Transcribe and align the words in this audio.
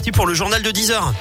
parti 0.00 0.12
pour 0.12 0.26
le 0.26 0.32
journal 0.32 0.62
de 0.62 0.70
10 0.70 0.92
heures. 0.92 1.12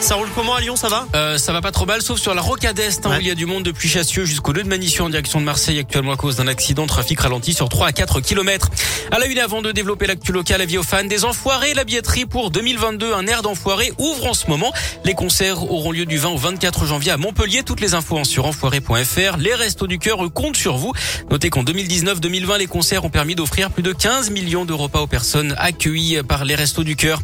Ça 0.00 0.16
roule 0.16 0.28
comment 0.34 0.56
à 0.56 0.60
Lyon, 0.60 0.74
ça 0.74 0.88
va? 0.88 1.06
Euh, 1.14 1.38
Ça 1.38 1.52
va 1.52 1.60
pas 1.60 1.70
trop 1.70 1.86
mal, 1.86 2.02
sauf 2.02 2.18
sur 2.18 2.34
la 2.34 2.40
rocade 2.42 2.76
est, 2.80 3.06
hein, 3.06 3.18
où 3.18 3.20
il 3.20 3.26
y 3.28 3.30
a 3.30 3.36
du 3.36 3.46
monde 3.46 3.62
depuis 3.62 3.88
Chassieux 3.88 4.24
jusqu'au 4.24 4.52
lieu 4.52 4.64
de 4.64 4.68
Manissio 4.68 5.04
en 5.04 5.08
direction 5.08 5.38
de 5.38 5.44
Marseille, 5.44 5.78
actuellement 5.78 6.10
à 6.10 6.16
cause 6.16 6.34
d'un 6.34 6.48
accident. 6.48 6.88
Trafic 6.88 7.20
ralenti 7.20 7.54
sur 7.54 7.68
3 7.68 7.86
à 7.86 7.92
4 7.92 8.20
km. 8.20 8.68
À 9.12 9.20
la 9.20 9.26
une, 9.26 9.38
avant 9.38 9.62
de 9.62 9.70
développer 9.70 10.08
l'actu 10.08 10.32
local, 10.32 10.60
vie 10.66 10.76
aux 10.76 10.82
fans 10.82 11.04
des 11.04 11.24
enfoirés, 11.24 11.72
la 11.74 11.84
billetterie 11.84 12.26
pour 12.26 12.50
2022, 12.50 13.14
un 13.14 13.28
air 13.28 13.42
d'enfoiré 13.42 13.92
ouvre 13.98 14.26
en 14.26 14.34
ce 14.34 14.48
moment. 14.48 14.72
Les 15.04 15.14
concerts 15.14 15.62
auront 15.70 15.92
lieu 15.92 16.04
du 16.04 16.18
20 16.18 16.30
au 16.30 16.36
24 16.36 16.84
janvier 16.84 17.12
à 17.12 17.16
Montpellier. 17.16 17.62
Toutes 17.62 17.80
les 17.80 17.94
infos 17.94 18.24
sur 18.24 18.46
enfoiré.fr. 18.46 19.36
Les 19.38 19.54
restos 19.54 19.86
du 19.86 20.00
cœur 20.00 20.18
comptent 20.34 20.56
sur 20.56 20.78
vous. 20.78 20.92
Notez 21.30 21.48
qu'en 21.48 21.62
2019-2020, 21.62 22.58
les 22.58 22.66
concerts 22.66 23.04
ont 23.04 23.10
permis 23.10 23.36
d'offrir 23.36 23.70
plus 23.70 23.84
de 23.84 23.92
15 23.92 24.30
millions 24.30 24.64
de 24.64 24.72
repas 24.72 24.98
aux 25.00 25.06
personnes 25.06 25.54
accueillies 25.58 26.24
par 26.24 26.44
les 26.44 26.56
restos 26.56 26.82
du 26.82 26.96
cœur. 26.96 27.22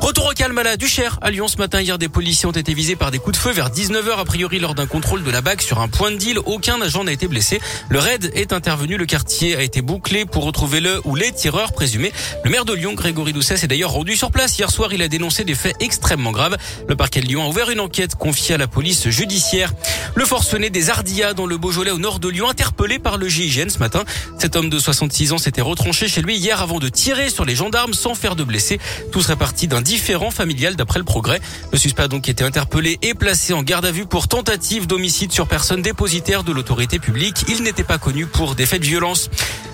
Retour 0.00 0.26
au 0.26 0.32
calme 0.32 0.58
à 0.58 0.62
la 0.62 0.76
Duchère. 0.76 1.18
À 1.22 1.30
Lyon 1.30 1.48
ce 1.48 1.56
matin, 1.56 1.80
hier, 1.80 1.98
des 1.98 2.08
policiers 2.08 2.46
ont 2.46 2.52
été 2.52 2.74
visés 2.74 2.96
par 2.96 3.10
des 3.10 3.18
coups 3.18 3.38
de 3.38 3.42
feu 3.42 3.52
vers 3.52 3.70
19h 3.70 4.18
a 4.18 4.24
priori 4.24 4.58
lors 4.58 4.74
d'un 4.74 4.86
contrôle 4.86 5.22
de 5.22 5.30
la 5.30 5.40
BAC 5.40 5.62
sur 5.62 5.80
un 5.80 5.88
point 5.88 6.10
de 6.10 6.16
deal. 6.16 6.38
Aucun 6.44 6.80
agent 6.82 7.04
n'a 7.04 7.12
été 7.12 7.26
blessé. 7.26 7.60
Le 7.88 7.98
raid 7.98 8.30
est 8.34 8.52
intervenu. 8.52 8.96
Le 8.96 9.06
quartier 9.06 9.56
a 9.56 9.62
été 9.62 9.80
bouclé 9.80 10.26
pour 10.26 10.44
retrouver 10.44 10.80
le 10.80 11.00
ou 11.04 11.14
les 11.14 11.32
tireurs 11.32 11.72
présumés. 11.72 12.12
Le 12.44 12.50
maire 12.50 12.64
de 12.64 12.74
Lyon, 12.74 12.92
Grégory 12.94 13.32
Doucet, 13.32 13.56
s'est 13.56 13.66
d'ailleurs 13.66 13.92
rendu 13.92 14.16
sur 14.16 14.30
place. 14.30 14.58
Hier 14.58 14.70
soir, 14.70 14.92
il 14.92 15.00
a 15.00 15.08
dénoncé 15.08 15.44
des 15.44 15.54
faits 15.54 15.76
extrêmement 15.80 16.32
graves. 16.32 16.56
Le 16.88 16.96
parquet 16.96 17.20
de 17.20 17.26
Lyon 17.26 17.44
a 17.44 17.48
ouvert 17.48 17.70
une 17.70 17.80
enquête 17.80 18.14
confiée 18.14 18.56
à 18.56 18.58
la 18.58 18.66
police 18.66 19.08
judiciaire. 19.08 19.72
Le 20.14 20.24
forcené 20.24 20.70
des 20.70 20.90
Ardillas 20.90 21.34
dans 21.34 21.46
le 21.46 21.56
Beaujolais 21.56 21.92
au 21.92 21.98
nord 21.98 22.18
de 22.18 22.28
Lyon, 22.28 22.48
interpellé 22.48 22.98
par 22.98 23.16
le 23.16 23.28
GIGN 23.28 23.70
ce 23.70 23.78
matin. 23.78 24.04
Cet 24.38 24.56
homme 24.56 24.68
de 24.68 24.78
66 24.78 25.32
ans 25.32 25.38
s'était 25.38 25.62
retranché 25.62 26.08
chez 26.08 26.20
lui 26.20 26.36
hier 26.36 26.60
avant 26.60 26.78
de 26.78 26.88
tirer 26.88 27.30
sur 27.30 27.44
les 27.44 27.54
gendarmes 27.54 27.94
sans 27.94 28.14
faire 28.14 28.36
de 28.36 28.44
blessés. 28.44 28.78
Tout 29.12 29.22
serait 29.22 29.36
parti 29.36 29.66
d'un 29.66 29.80
différent 29.84 30.32
familial 30.32 30.74
d'après 30.74 30.98
le 30.98 31.04
progrès. 31.04 31.40
Le 31.70 31.78
suspect 31.78 32.02
a 32.02 32.08
donc 32.08 32.28
été 32.28 32.42
interpellé 32.42 32.98
et 33.02 33.14
placé 33.14 33.52
en 33.52 33.62
garde 33.62 33.84
à 33.84 33.92
vue 33.92 34.06
pour 34.06 34.26
tentative 34.26 34.88
d'homicide 34.88 35.30
sur 35.30 35.46
personne 35.46 35.82
dépositaire 35.82 36.42
de 36.42 36.52
l'autorité 36.52 36.98
publique. 36.98 37.44
Il 37.48 37.62
n'était 37.62 37.84
pas 37.84 37.98
connu 37.98 38.26
pour 38.26 38.56
des 38.56 38.66
faits 38.66 38.80
de 38.80 38.86
violence. 38.86 39.30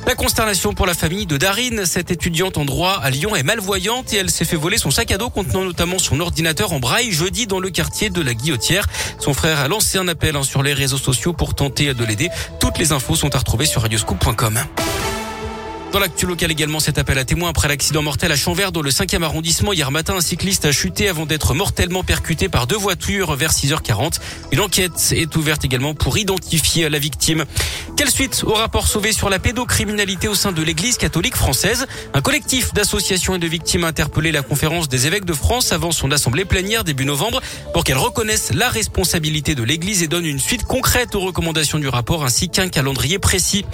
La 0.06 0.14
consternation 0.14 0.74
pour 0.74 0.86
la 0.86 0.94
famille 0.94 1.26
de 1.26 1.36
Darine, 1.36 1.86
cette 1.86 2.10
étudiante 2.10 2.58
en 2.58 2.64
droit 2.64 2.98
à 3.02 3.10
Lyon 3.10 3.36
est 3.36 3.42
malvoyante 3.42 4.12
et 4.12 4.16
elle 4.16 4.30
s'est 4.30 4.44
fait 4.44 4.56
voler 4.56 4.78
son 4.78 4.90
sac 4.90 5.10
à 5.12 5.18
dos 5.18 5.30
contenant 5.30 5.64
notamment 5.64 5.98
son 5.98 6.20
ordinateur 6.20 6.72
en 6.72 6.80
braille 6.80 7.12
jeudi 7.12 7.46
dans 7.46 7.60
le 7.60 7.70
quartier 7.70 8.10
de 8.10 8.20
la 8.20 8.34
Guillotière. 8.34 8.86
Son 9.18 9.34
frère 9.34 9.60
a 9.60 9.68
lancé 9.68 9.98
un 9.98 10.08
appel 10.08 10.34
hein, 10.36 10.42
sur 10.42 10.62
les 10.62 10.72
réseaux 10.72 10.98
sociaux 10.98 11.32
pour 11.32 11.54
tenter 11.54 11.94
de 11.94 12.04
l'aider. 12.04 12.28
Toutes 12.58 12.78
les 12.78 12.92
infos 12.92 13.14
sont 13.14 13.34
à 13.34 13.38
retrouver 13.38 13.66
sur 13.66 13.82
radioscoop.com. 13.82 14.58
Dans 15.92 15.98
l'actu 15.98 16.24
local 16.24 16.52
également, 16.52 16.78
cet 16.78 16.98
appel 16.98 17.18
à 17.18 17.24
témoins 17.24 17.50
après 17.50 17.66
l'accident 17.66 18.00
mortel 18.00 18.30
à 18.30 18.36
Chanvert 18.36 18.70
dans 18.70 18.80
le 18.80 18.90
5e 18.90 19.24
arrondissement. 19.24 19.72
Hier 19.72 19.90
matin, 19.90 20.14
un 20.14 20.20
cycliste 20.20 20.64
a 20.64 20.70
chuté 20.70 21.08
avant 21.08 21.26
d'être 21.26 21.52
mortellement 21.52 22.04
percuté 22.04 22.48
par 22.48 22.68
deux 22.68 22.76
voitures 22.76 23.34
vers 23.34 23.50
6h40. 23.50 24.20
Une 24.52 24.60
enquête 24.60 25.12
est 25.16 25.34
ouverte 25.34 25.64
également 25.64 25.94
pour 25.94 26.16
identifier 26.16 26.88
la 26.88 27.00
victime. 27.00 27.44
Quelle 27.96 28.08
suite 28.08 28.44
au 28.46 28.52
rapport 28.52 28.86
sauvé 28.86 29.12
sur 29.12 29.30
la 29.30 29.40
pédocriminalité 29.40 30.28
au 30.28 30.36
sein 30.36 30.52
de 30.52 30.62
l'église 30.62 30.96
catholique 30.96 31.34
française? 31.34 31.86
Un 32.14 32.20
collectif 32.20 32.72
d'associations 32.72 33.34
et 33.34 33.40
de 33.40 33.48
victimes 33.48 33.82
a 33.82 33.88
interpellé 33.88 34.30
la 34.30 34.42
conférence 34.42 34.88
des 34.88 35.08
évêques 35.08 35.24
de 35.24 35.34
France 35.34 35.72
avant 35.72 35.90
son 35.90 36.12
assemblée 36.12 36.44
plénière 36.44 36.84
début 36.84 37.04
novembre 37.04 37.40
pour 37.74 37.82
qu'elle 37.82 37.98
reconnaisse 37.98 38.52
la 38.54 38.68
responsabilité 38.68 39.56
de 39.56 39.64
l'église 39.64 40.04
et 40.04 40.08
donne 40.08 40.24
une 40.24 40.38
suite 40.38 40.62
concrète 40.62 41.16
aux 41.16 41.20
recommandations 41.20 41.80
du 41.80 41.88
rapport 41.88 42.24
ainsi 42.24 42.48
qu'un 42.48 42.68
calendrier 42.68 43.18
précis. 43.18 43.64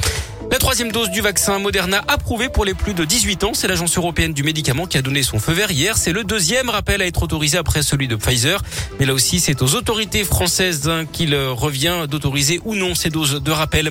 La 0.51 0.59
troisième 0.59 0.93
dose 0.93 1.11
du 1.11 1.21
vaccin 1.21 1.59
Moderna 1.59 2.03
approuvée 2.09 2.49
pour 2.49 2.65
les 2.65 2.75
plus 2.75 2.95
de 2.95 3.05
18 3.05 3.45
ans. 3.45 3.51
C'est 3.53 3.67
l'Agence 3.67 3.97
européenne 3.99 4.33
du 4.33 4.43
médicament 4.43 4.87
qui 4.87 4.97
a 4.97 5.03
donné 5.03 5.23
son 5.23 5.39
feu 5.39 5.53
vert 5.53 5.71
hier. 5.71 5.97
C'est 5.97 6.13
le 6.13 6.25
deuxième 6.25 6.71
rappel 6.71 7.03
à 7.03 7.07
être 7.07 7.23
autorisé 7.23 7.59
après 7.59 7.83
celui 7.83 8.07
de 8.07 8.17
Pfizer. 8.17 8.63
Mais 8.99 9.07
là 9.07 9.15
aussi, 9.15 9.41
c'est 9.41 9.61
aux 9.63 9.75
autorités 9.75 10.25
françaises 10.25 10.89
hein, 10.89 11.05
qu'il 11.11 11.35
revient 11.37 12.07
d'autoriser 12.09 12.61
ou 12.65 12.75
non 12.75 12.95
ces 12.95 13.11
doses 13.11 13.43
de 13.43 13.51
rappel. 13.51 13.91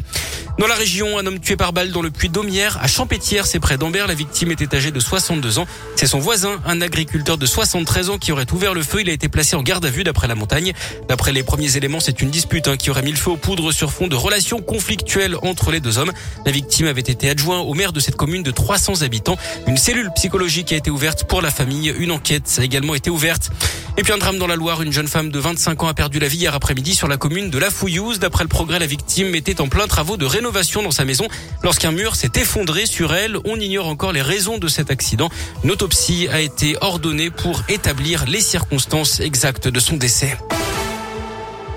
Dans 0.57 0.68
la 0.68 0.75
région, 0.75 1.19
un 1.19 1.25
homme 1.25 1.40
tué 1.40 1.57
par 1.57 1.74
balle 1.74 1.91
dans 1.91 2.02
le 2.02 2.09
puits 2.09 2.29
d'Aumière, 2.29 2.79
à 2.81 2.88
Champétière, 2.88 3.46
c'est 3.46 3.59
près 3.59 3.78
d'Ambert. 3.78 4.08
La 4.08 4.13
victime 4.13 4.52
était 4.52 4.74
âgée 4.74 4.91
de 4.91 5.00
62 5.02 5.59
ans. 5.59 5.68
C'est 5.97 6.08
son 6.08 6.19
voisin, 6.19 6.62
un 6.66 6.79
agriculteur 6.79 7.38
de 7.38 7.46
73 7.46 8.09
ans, 8.09 8.18
qui 8.18 8.31
aurait 8.31 8.50
ouvert 8.53 8.74
le 8.74 8.81
feu. 8.81 9.02
Il 9.02 9.09
a 9.09 9.13
été 9.13 9.28
placé 9.28 9.58
en 9.58 9.63
garde 9.63 9.85
à 9.85 9.90
vue 9.90 10.06
d'après 10.06 10.29
la 10.29 10.35
montagne. 10.35 10.72
D'après 11.09 11.34
les 11.34 11.44
premiers 11.44 11.75
éléments, 11.75 12.00
c'est 12.00 12.22
une 12.22 12.29
dispute 12.29 12.69
hein, 12.69 12.78
qui 12.78 12.90
aurait 12.90 13.02
mis 13.02 13.12
le 13.12 13.18
feu 13.18 13.31
aux 13.31 13.38
poudres 13.38 13.74
sur 13.74 13.91
fond 13.91 14.08
de 14.08 14.16
relations 14.16 14.62
conflictuelles 14.62 15.35
entre 15.41 15.72
les 15.72 15.81
deux 15.81 15.97
hommes. 15.97 16.13
La 16.45 16.51
victime 16.51 16.88
avait 16.88 17.01
été 17.01 17.29
adjoint 17.29 17.59
au 17.59 17.73
maire 17.73 17.91
de 17.91 18.00
cette 18.00 18.16
commune 18.16 18.44
de 18.44 18.51
300 18.51 19.01
habitants. 19.01 19.38
Une 19.67 19.78
cellule 19.78 20.11
psychologique 20.16 20.72
a 20.72 20.75
été 20.75 20.91
ouverte 20.91 21.23
pour 21.23 21.41
la 21.41 21.50
famille. 21.50 21.94
Une 21.97 22.11
enquête 22.11 22.56
a 22.59 22.63
également 22.63 22.95
été 22.95 23.09
ouverte. 23.09 23.50
Et 23.97 24.03
puis 24.03 24.11
un 24.11 24.17
drame 24.17 24.38
dans 24.38 24.47
la 24.47 24.55
Loire, 24.55 24.81
une 24.81 24.91
jeune 24.91 25.07
femme 25.07 25.29
de 25.29 25.39
25 25.39 25.84
ans 25.84 25.88
a 25.88 25.94
perdu 25.94 26.19
la 26.19 26.28
vie 26.28 26.38
hier 26.38 26.53
après-midi 26.53 26.95
sur 26.95 27.07
la 27.07 27.17
commune 27.17 27.50
de 27.50 27.57
La 27.57 27.69
Fouillouse. 27.69 28.19
D'après 28.19 28.44
le 28.44 28.50
progrès, 28.50 28.78
la 28.78 28.85
victime 28.85 29.34
était 29.35 29.61
en 29.61 29.69
plein 29.69 29.88
travaux 29.88 30.17
de 30.17 30.25
rénovation 30.25 30.84
dans 30.84 30.91
sa 30.91 31.05
maison 31.05 31.28
lorsqu'un 31.63 31.91
mur 31.91 32.16
s'est 32.16 32.31
effondré 32.35 32.85
sur 32.85 33.13
elle. 33.13 33.38
On 33.45 33.59
ignore 33.59 33.88
encore 33.88 34.11
les 34.11 34.22
raisons 34.22 34.57
de 34.57 34.67
cet 34.67 34.91
accident. 34.91 35.29
Une 35.63 35.72
autopsie 35.72 36.28
a 36.31 36.41
été 36.41 36.75
ordonnée 36.81 37.29
pour 37.31 37.63
établir 37.69 38.25
les 38.25 38.41
circonstances 38.41 39.19
exactes 39.19 39.67
de 39.67 39.79
son 39.79 39.95
décès. 39.95 40.38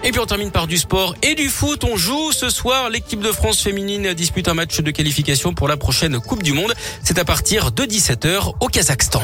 Et 0.05 0.11
puis 0.11 0.21
on 0.21 0.27
termine 0.27 0.51
par 0.51 0.67
du 0.67 0.79
sport 0.79 1.15
et 1.23 1.35
du 1.35 1.49
foot. 1.49 1.85
On 1.85 1.97
joue 1.97 2.33
ce 2.33 2.51
soir. 2.51 2.89
L'équipe 2.91 3.21
de 3.21 3.33
France 3.33 3.61
féminine 3.61 4.15
dispute 4.15 4.49
un 4.49 4.55
match 4.55 4.81
de 4.81 4.91
qualification 4.91 5.55
pour 5.55 5.69
la 5.69 5.77
prochaine 5.77 6.19
Coupe 6.21 6.43
du 6.43 6.53
Monde. 6.53 6.73
C'est 7.03 7.19
à 7.19 7.25
partir 7.25 7.73
de 7.73 7.83
17h 7.85 8.55
au 8.61 8.69
Kazakhstan. 8.69 9.23